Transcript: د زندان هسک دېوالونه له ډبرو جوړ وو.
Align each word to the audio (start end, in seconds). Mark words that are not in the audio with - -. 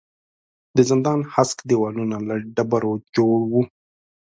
د 0.75 0.77
زندان 0.89 1.19
هسک 1.33 1.57
دېوالونه 1.69 2.17
له 2.27 2.35
ډبرو 2.55 2.93
جوړ 3.15 3.39
وو. 3.51 3.61